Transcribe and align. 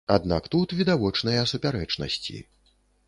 Аднак 0.13 0.47
тут 0.53 0.73
відавочныя 0.79 1.43
супярэчнасці. 1.53 2.43